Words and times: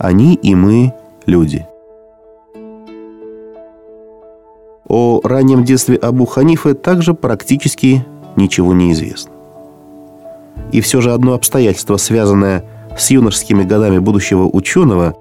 Они 0.00 0.32
и 0.32 0.54
мы– 0.54 0.94
люди. 1.26 1.66
О 4.88 5.20
раннем 5.22 5.62
детстве 5.62 5.96
Абу 5.96 6.24
Ханифы 6.24 6.72
также 6.72 7.12
практически 7.12 8.06
ничего 8.34 8.72
не 8.72 8.92
известно. 8.92 9.32
И 10.72 10.80
все 10.80 11.02
же 11.02 11.12
одно 11.12 11.34
обстоятельство, 11.34 11.98
связанное 11.98 12.64
с 12.96 13.10
юношескими 13.10 13.62
годами 13.62 13.98
будущего 13.98 14.48
ученого, 14.50 15.16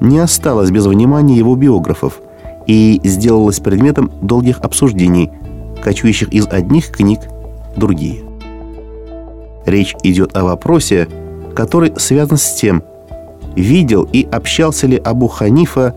не 0.00 0.18
осталось 0.18 0.70
без 0.70 0.84
внимания 0.84 1.36
его 1.36 1.56
биографов 1.56 2.20
и 2.66 3.00
сделалось 3.02 3.60
предметом 3.60 4.12
долгих 4.20 4.60
обсуждений, 4.60 5.30
кочующих 5.82 6.28
из 6.28 6.46
одних 6.46 6.90
книг 6.90 7.20
в 7.74 7.80
другие. 7.80 8.20
Речь 9.64 9.96
идет 10.02 10.36
о 10.36 10.44
вопросе, 10.44 11.08
который 11.54 11.98
связан 11.98 12.36
с 12.36 12.52
тем, 12.52 12.82
видел 13.56 14.08
и 14.12 14.26
общался 14.30 14.86
ли 14.86 14.96
Абу 14.96 15.28
Ханифа 15.28 15.94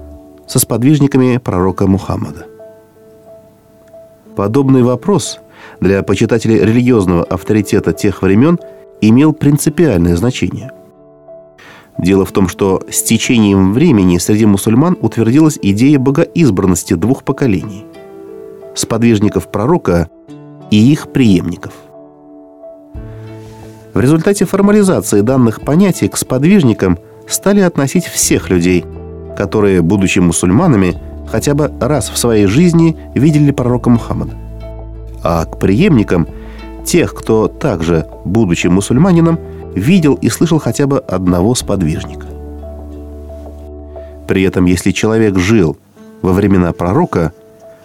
со 0.48 0.60
сподвижниками 0.60 1.38
пророка 1.38 1.88
Мухаммада. 1.88 2.46
Подобный 4.36 4.84
вопрос 4.84 5.40
для 5.80 6.04
почитателей 6.04 6.60
религиозного 6.60 7.24
авторитета 7.24 7.94
тех 7.94 8.22
времен 8.22 8.60
имел 9.02 9.34
принципиальное 9.34 10.16
значение. 10.16 10.72
Дело 11.98 12.26
в 12.26 12.32
том, 12.32 12.48
что 12.48 12.82
с 12.90 13.04
течением 13.04 13.74
времени 13.74 14.18
среди 14.18 14.46
мусульман 14.46 14.98
утвердилась 15.00 15.60
идея 15.62 16.00
богоизбранности 16.00 16.96
двух 16.96 17.24
поколений– 17.24 17.86
сподвижников 18.76 19.52
пророка 19.52 20.10
и 20.72 20.92
их 20.92 21.10
преемников. 21.10 21.74
В 23.94 24.00
результате 24.00 24.46
формализации 24.46 25.22
данных 25.22 25.62
понятий 25.62 26.08
к 26.08 26.18
сподвижникам 26.18 26.98
стали 27.34 27.62
относить 27.62 28.06
всех 28.06 28.50
людей, 28.50 28.86
которые, 29.36 29.82
будучи 29.82 30.20
мусульманами, 30.20 30.96
хотя 31.28 31.54
бы 31.54 31.72
раз 31.80 32.10
в 32.10 32.18
своей 32.18 32.46
жизни 32.46 32.96
видели 33.16 33.52
пророка 33.52 33.90
Мухаммада. 33.90 34.34
А 35.24 35.46
к 35.46 35.60
преемникам– 35.60 36.28
тех, 36.86 37.14
кто 37.14 37.48
также, 37.48 38.08
будучи 38.26 38.68
мусульманином, 38.68 39.40
видел 39.74 40.16
и 40.16 40.30
слышал 40.30 40.60
хотя 40.60 40.86
бы 40.86 41.00
одного 41.00 41.56
сподвижника. 41.56 42.28
При 44.28 44.44
этом, 44.44 44.66
если 44.66 44.92
человек 44.92 45.38
жил 45.38 45.78
во 46.22 46.34
времена 46.34 46.74
пророка, 46.74 47.32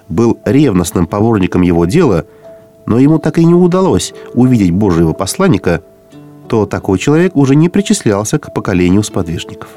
был 0.09 0.39
ревностным 0.45 1.07
поборником 1.07 1.63
его 1.63 1.85
дела, 1.87 2.25
но 2.87 2.99
ему 2.99 3.19
так 3.19 3.39
и 3.39 3.45
не 3.45 3.55
удалось 3.55 4.15
увидеть 4.35 4.73
Божьего 4.73 5.13
посланника– 5.13 5.83
то 6.49 6.67
такой 6.67 6.99
человек 6.99 7.37
уже 7.37 7.55
не 7.55 7.69
причислялся 7.69 8.39
к 8.39 8.53
поколению 8.53 9.03
сподвижников. 9.03 9.69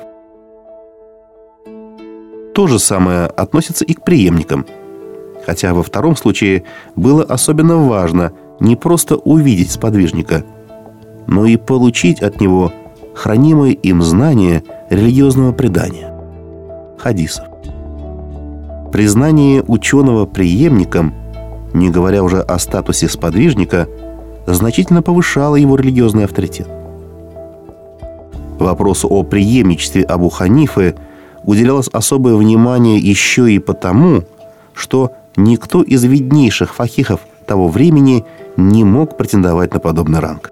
То 2.56 2.68
же 2.68 2.80
самое 2.80 3.26
относится 3.28 3.86
и 3.86 3.94
к 3.94 4.04
преемникам. 4.04 4.66
Хотя 5.46 5.74
во 5.74 5.84
втором 5.84 6.16
случае 6.16 6.64
было 6.96 7.24
особенно 7.24 7.78
важно 7.78 8.32
не 8.60 8.76
просто 8.76 9.16
увидеть 9.16 9.72
сподвижника, 9.72 10.44
но 11.28 11.46
и 11.46 11.58
получить 11.58 12.22
от 12.22 12.40
него 12.40 12.72
хранимое 13.16 13.72
им 13.72 14.02
знание 14.02 14.64
религиозного 14.90 15.52
предания– 15.52 16.14
хадисов. 16.98 17.46
Признание 18.92 19.64
ученого 19.64 20.26
преемником, 20.26 21.14
не 21.74 21.90
говоря 21.90 22.24
уже 22.24 22.42
о 22.42 22.60
статусе 22.60 23.10
сподвижника– 23.10 23.88
значительно 24.46 25.02
повышало 25.02 25.56
его 25.56 25.76
религиозный 25.76 26.26
авторитет. 26.26 26.68
Вопросу 28.60 29.08
о 29.10 29.24
преемничестве 29.24 30.04
Абу 30.04 30.30
Ханифы 30.30 30.96
уделялось 31.44 31.88
особое 31.88 32.36
внимание 32.36 32.98
еще 32.98 33.52
и 33.52 33.60
потому, 33.60 34.24
что 34.74 35.12
никто 35.36 35.82
из 35.82 36.04
виднейших 36.04 36.74
фахихов 36.76 37.22
того 37.48 37.70
времени 37.70 38.26
не 38.58 38.84
мог 38.84 39.18
претендовать 39.18 39.74
на 39.74 39.80
подобный 39.80 40.20
ранг. 40.20 40.52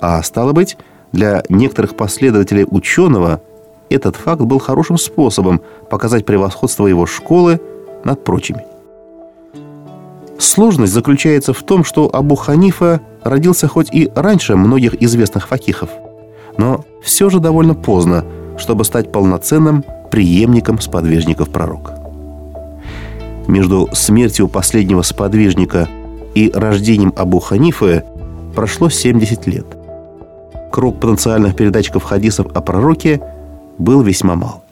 А 0.00 0.22
стало 0.22 0.52
быть, 0.52 0.76
для 1.12 1.44
некоторых 1.48 1.94
последователей 1.96 2.66
ученого 2.68 3.40
этот 3.88 4.16
факт 4.16 4.42
был 4.42 4.58
хорошим 4.58 4.98
способом 4.98 5.60
показать 5.88 6.26
превосходство 6.26 6.86
его 6.86 7.06
школы 7.06 7.60
над 8.04 8.24
прочими. 8.24 8.64
Сложность 10.44 10.92
заключается 10.92 11.54
в 11.54 11.62
том, 11.62 11.84
что 11.84 12.14
Абу 12.14 12.34
Ханифа 12.34 13.00
родился 13.22 13.66
хоть 13.66 13.88
и 13.92 14.10
раньше 14.14 14.56
многих 14.56 14.94
известных 15.02 15.48
факихов, 15.48 15.88
но 16.58 16.84
все 17.02 17.30
же 17.30 17.40
довольно 17.40 17.74
поздно, 17.74 18.26
чтобы 18.58 18.84
стать 18.84 19.10
полноценным 19.10 19.84
преемником 20.10 20.80
сподвижников 20.80 21.48
пророка. 21.48 21.98
Между 23.48 23.88
смертью 23.94 24.48
последнего 24.48 25.00
сподвижника 25.00 25.88
и 26.34 26.52
рождением 26.54 27.14
Абу 27.16 27.40
Ханифы 27.40 28.04
прошло 28.54 28.90
70 28.90 29.46
лет. 29.46 29.66
Круг 30.70 31.00
потенциальных 31.00 31.56
передатчиков 31.56 32.04
хадисов 32.04 32.48
о 32.54 32.60
пророке 32.60 33.22
был 33.78 34.02
весьма 34.02 34.36
мал. 34.36 34.62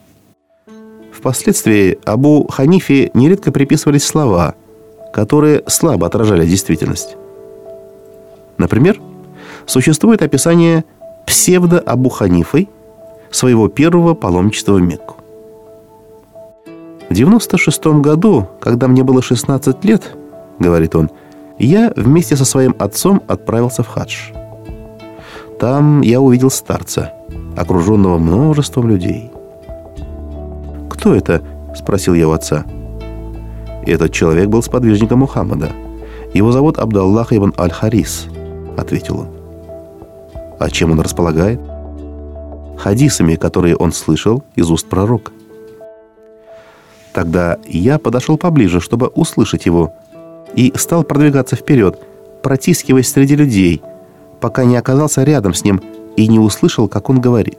Впоследствии 1.12 1.98
Абу 2.04 2.46
Ханифе 2.48 3.10
нередко 3.14 3.50
приписывались 3.50 4.04
слова– 4.04 4.54
которые 5.12 5.62
слабо 5.66 6.06
отражали 6.06 6.46
действительность. 6.46 7.16
Например, 8.58 9.00
существует 9.66 10.22
описание 10.22 10.84
псевдо-Абу 11.26 12.08
Ханифой 12.08 12.68
своего 13.30 13.68
первого 13.68 14.14
паломничества 14.14 14.74
в 14.74 14.80
Мекку. 14.80 15.16
В 17.08 17.14
96 17.14 17.86
году, 18.00 18.48
когда 18.60 18.88
мне 18.88 19.02
было 19.04 19.22
16 19.22 19.84
лет, 19.84 20.16
говорит 20.58 20.96
он, 20.96 21.10
я 21.58 21.92
вместе 21.94 22.36
со 22.36 22.44
своим 22.44 22.74
отцом 22.78 23.22
отправился 23.28 23.82
в 23.82 23.88
хадж. 23.88 24.32
Там 25.60 26.00
я 26.00 26.20
увидел 26.20 26.50
старца, 26.50 27.12
окруженного 27.56 28.18
множеством 28.18 28.88
людей. 28.88 29.30
«Кто 30.88 31.14
это?»– 31.14 31.42
спросил 31.76 32.14
я 32.14 32.28
у 32.28 32.32
отца– 32.32 32.64
этот 33.86 34.12
человек 34.12 34.48
был 34.48 34.62
сподвижником 34.62 35.20
Мухаммада. 35.20 35.72
Его 36.32 36.52
зовут 36.52 36.78
Абдаллах 36.78 37.32
ибн 37.32 37.52
Аль-Харис, 37.58 38.26
ответил 38.76 39.20
он. 39.20 39.28
А 40.58 40.70
чем 40.70 40.92
он 40.92 41.00
располагает? 41.00 41.60
Хадисами, 42.78 43.34
которые 43.34 43.76
он 43.76 43.92
слышал 43.92 44.42
из 44.54 44.70
уст 44.70 44.88
пророка. 44.88 45.32
Тогда 47.12 47.58
я 47.66 47.98
подошел 47.98 48.38
поближе, 48.38 48.80
чтобы 48.80 49.08
услышать 49.08 49.66
его, 49.66 49.92
и 50.54 50.72
стал 50.76 51.02
продвигаться 51.02 51.56
вперед, 51.56 52.00
протискиваясь 52.42 53.10
среди 53.10 53.36
людей, 53.36 53.82
пока 54.40 54.64
не 54.64 54.76
оказался 54.76 55.22
рядом 55.22 55.54
с 55.54 55.64
ним 55.64 55.80
и 56.16 56.28
не 56.28 56.38
услышал, 56.38 56.88
как 56.88 57.10
он 57.10 57.20
говорит. 57.20 57.58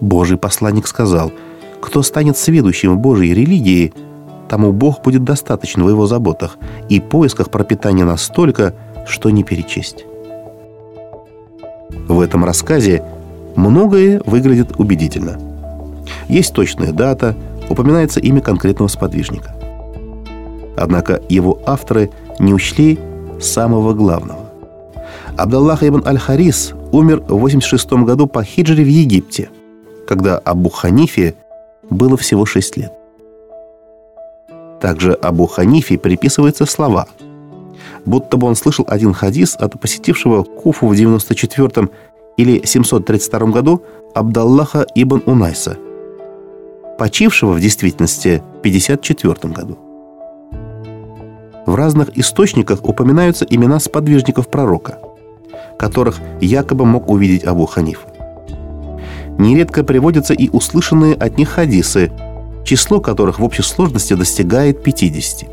Божий 0.00 0.38
посланник 0.38 0.86
сказал, 0.86 1.32
кто 1.80 2.02
станет 2.02 2.36
сведущим 2.36 2.98
Божьей 2.98 3.34
религии– 3.34 3.92
тому 4.48 4.72
Бог 4.72 5.02
будет 5.02 5.24
достаточно 5.24 5.84
в 5.84 5.88
его 5.88 6.06
заботах 6.06 6.56
и 6.88 7.00
поисках 7.00 7.50
пропитания 7.50 8.04
настолько, 8.04 8.74
что 9.06 9.30
не 9.30 9.44
перечесть. 9.44 10.04
В 12.08 12.20
этом 12.20 12.44
рассказе 12.44 13.04
многое 13.56 14.22
выглядит 14.24 14.78
убедительно. 14.78 15.38
Есть 16.28 16.54
точная 16.54 16.92
дата, 16.92 17.36
упоминается 17.68 18.20
имя 18.20 18.40
конкретного 18.40 18.88
сподвижника. 18.88 19.54
Однако 20.76 21.20
его 21.28 21.58
авторы 21.66 22.10
не 22.38 22.54
учли 22.54 22.98
самого 23.40 23.94
главного. 23.94 24.48
Абдаллах 25.36 25.82
ибн 25.82 26.02
Аль-Харис 26.06 26.72
умер 26.92 27.22
в 27.28 27.38
86 27.38 27.92
году 28.04 28.26
по 28.26 28.42
хиджре 28.42 28.84
в 28.84 28.88
Египте, 28.88 29.50
когда 30.06 30.38
Абу 30.38 30.70
Ханифе 30.70 31.34
было 31.90 32.16
всего 32.16 32.44
6 32.44 32.76
лет. 32.76 32.97
Также 34.80 35.12
Абу 35.12 35.46
Ханифе 35.46 35.98
приписываются 35.98 36.66
слова. 36.66 37.08
Будто 38.04 38.36
бы 38.36 38.46
он 38.46 38.54
слышал 38.54 38.84
один 38.88 39.12
хадис 39.12 39.56
от 39.56 39.78
посетившего 39.80 40.44
Куфу 40.44 40.86
в 40.86 40.96
94 40.96 41.88
или 42.36 42.64
732 42.64 43.40
году 43.48 43.82
Абдаллаха 44.14 44.86
ибн 44.94 45.22
Унайса, 45.26 45.76
почившего 46.98 47.52
в 47.52 47.60
действительности 47.60 48.42
в 48.58 48.62
54 48.62 49.52
году. 49.52 49.78
В 51.66 51.74
разных 51.74 52.16
источниках 52.16 52.84
упоминаются 52.84 53.44
имена 53.44 53.78
сподвижников 53.78 54.48
пророка, 54.48 54.98
которых 55.78 56.18
якобы 56.40 56.86
мог 56.86 57.10
увидеть 57.10 57.44
Абу 57.44 57.66
Ханиф. 57.66 58.06
Нередко 59.38 59.84
приводятся 59.84 60.34
и 60.34 60.48
услышанные 60.48 61.14
от 61.14 61.36
них 61.36 61.50
хадисы– 61.50 62.10
число 62.68 63.00
которых 63.00 63.38
в 63.38 63.44
общей 63.44 63.62
сложности 63.62 64.12
достигает 64.12 64.82
50. 64.82 65.48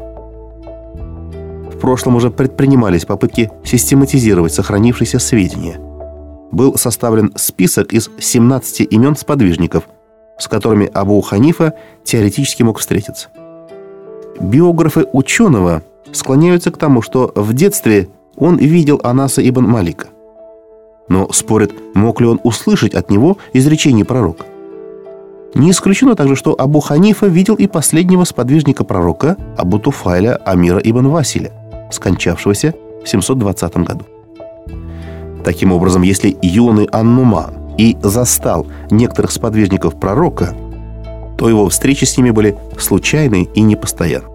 В 1.74 1.80
прошлом 1.80 2.18
уже 2.18 2.30
предпринимались 2.30 3.06
попытки 3.06 3.50
систематизировать 3.64 4.54
сохранившиеся 4.54 5.20
сведения. 5.20 5.80
был 6.52 6.78
составлен 6.78 7.32
список 7.38 7.94
из 7.94 8.10
17 8.20 8.82
имен 8.92 9.16
сподвижников, 9.16 9.86
с 10.38 10.50
которыми 10.50 10.90
Абу 10.94 11.22
Ханифа 11.22 11.74
теоретически 12.04 12.64
мог 12.64 12.80
встретиться. 12.80 13.30
Биографы 14.42 15.06
ученого 15.14 15.84
склоняются 16.12 16.70
к 16.70 16.78
тому, 16.78 17.02
что 17.02 17.32
в 17.34 17.54
детстве 17.54 18.10
он 18.36 18.58
видел 18.58 19.00
Анаса 19.04 19.42
ибн 19.48 19.64
Малика. 19.64 20.08
Но 21.08 21.32
спорят, 21.32 21.72
мог 21.94 22.20
ли 22.20 22.28
он 22.28 22.42
услышать 22.44 22.94
от 22.94 23.10
него 23.10 23.38
изречение 23.54 24.04
пророка. 24.04 24.46
Не 25.56 25.72
исключено 25.72 26.16
также, 26.16 26.36
что 26.36 26.54
Абу 26.60 26.82
Ханифа 26.82 27.28
видел 27.28 27.56
и 27.56 27.66
последнего 27.66 28.26
сподвижника 28.26 28.84
пророка 28.84 29.38
Абу 29.58 29.80
Туфайля 29.80 30.36
Амира 30.46 30.80
ибн 30.80 31.08
Василя, 31.08 31.52
скончавшегося 31.92 32.74
в 33.06 33.08
720 33.08 33.78
году. 33.78 34.06
Таким 35.46 35.72
образом, 35.72 36.02
если 36.02 36.36
юный 36.42 36.86
Аннуман 36.92 37.54
и 37.78 37.96
застал 38.02 38.68
некоторых 38.92 39.32
сподвижников 39.32 39.98
пророка, 39.98 40.54
то 41.38 41.48
его 41.48 41.70
встречи 41.70 42.04
с 42.04 42.18
ними 42.18 42.32
были 42.32 42.58
случайны 42.78 43.48
и 43.54 43.62
непостоянны. 43.62 44.28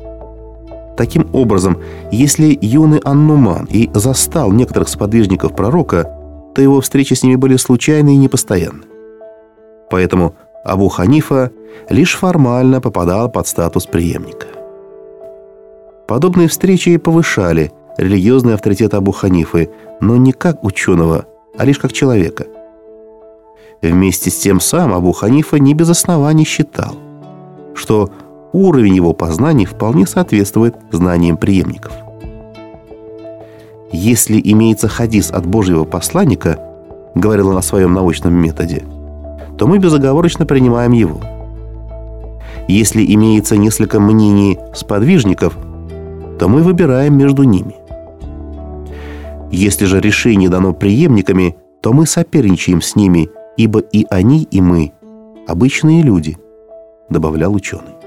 Таким 0.97 1.29
образом, 1.35 1.79
если 2.11 2.59
юный 2.61 3.01
Аннуман 3.05 3.67
и 3.71 3.91
застал 3.93 4.53
некоторых 4.53 4.89
сподвижников 4.89 5.55
пророка, 5.55 6.17
то 6.55 6.63
его 6.63 6.81
встречи 6.81 7.13
с 7.13 7.23
ними 7.23 7.37
были 7.37 7.57
случайны 7.57 8.15
и 8.15 8.19
непостоянны. 8.19 8.85
Поэтому 9.91 10.35
Абу 10.65 10.89
Ханифа 10.89 11.51
лишь 11.89 12.17
формально 12.17 12.81
попадал 12.81 13.31
под 13.31 13.47
статус 13.47 13.87
преемника. 13.87 14.47
Подобные 16.07 16.49
встречи 16.49 16.97
повышали 16.97 17.73
религиозный 17.97 18.55
авторитет 18.55 18.95
Абу 18.95 19.13
Ханифы, 19.13 19.71
но 20.01 20.17
не 20.17 20.33
как 20.33 20.63
ученого, 20.65 21.27
а 21.57 21.65
лишь 21.65 21.79
как 21.79 21.93
человека. 21.93 22.47
Вместе 23.81 24.31
с 24.31 24.39
тем 24.39 24.61
сам 24.61 24.93
Абу 24.93 25.13
Ханифа 25.13 25.59
не 25.59 25.73
без 25.73 25.89
оснований 25.89 26.45
считал, 26.45 26.95
что 27.75 28.11
уровень 28.53 28.97
его 28.97 29.15
познаний 29.15 29.65
вполне 29.65 30.07
соответствует 30.07 30.77
знаниям 30.93 31.39
преемников. 31.39 31.93
Если 33.93 34.41
имеется 34.45 34.89
хадис 34.89 35.31
от 35.31 35.47
Божьего 35.47 35.85
посланника, 35.85 36.61
говорил 37.15 37.49
он 37.49 37.57
о 37.57 37.63
своем 37.63 37.95
научном 37.95 38.35
методе– 38.35 38.85
то 39.61 39.67
мы 39.67 39.79
безоговорочно 39.79 40.47
принимаем 40.47 40.93
его. 40.93 41.21
Если 42.67 43.05
имеется 43.15 43.59
несколько 43.59 44.01
мнений 44.01 44.59
сподвижников, 44.75 45.55
то 46.39 46.49
мы 46.49 46.63
выбираем 46.63 47.19
между 47.19 47.43
ними. 47.43 47.75
Если 49.53 49.85
же 49.85 50.01
решение 50.01 50.49
дано 50.49 50.73
преемниками, 50.73 51.57
то 51.83 51.93
мы 51.93 52.07
соперничаем 52.07 52.81
с 52.81 52.97
ними, 52.97 53.29
ибо 53.59 53.81
и 53.81 54.07
они, 54.09 54.49
и 54.51 54.63
мы– 54.63 54.93
обычные 55.47 56.01
люди, 56.01 56.39
добавлял 57.11 57.55
ученый. 57.55 58.00